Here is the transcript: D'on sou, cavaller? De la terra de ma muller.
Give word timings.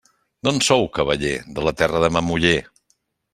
D'on 0.47 0.55
sou, 0.67 0.87
cavaller? 0.99 1.33
De 1.59 1.67
la 1.67 1.75
terra 1.83 2.01
de 2.05 2.11
ma 2.17 2.25
muller. 2.31 2.57